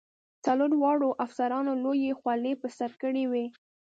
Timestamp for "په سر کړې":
2.61-3.23